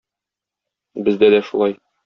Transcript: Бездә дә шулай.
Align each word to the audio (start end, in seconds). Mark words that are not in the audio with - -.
Бездә 1.09 1.31
дә 1.37 1.45
шулай. 1.53 1.81